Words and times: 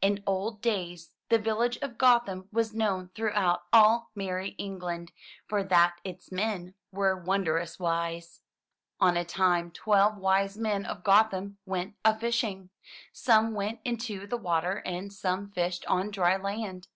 In 0.00 0.24
old 0.26 0.62
days 0.62 1.10
the 1.28 1.38
village 1.38 1.76
of 1.82 1.98
Gotham 1.98 2.48
was 2.50 2.72
known 2.72 3.10
throughout 3.14 3.64
all 3.70 4.10
merry 4.14 4.52
England, 4.52 5.12
for 5.46 5.62
that 5.62 5.98
its 6.04 6.32
men 6.32 6.74
were 6.90 7.22
wondrous 7.22 7.78
wise. 7.78 8.40
On 8.98 9.14
a 9.14 9.26
time, 9.26 9.70
twelve 9.70 10.16
wise 10.16 10.56
men 10.56 10.86
of 10.86 11.04
Gotham 11.04 11.58
went 11.66 11.96
a 12.02 12.18
fishing. 12.18 12.70
Some 13.12 13.52
went 13.52 13.80
into 13.84 14.26
the 14.26 14.38
water 14.38 14.78
and 14.86 15.12
some 15.12 15.50
fished 15.50 15.84
on 15.84 16.10
dry 16.10 16.38
land. 16.38 16.88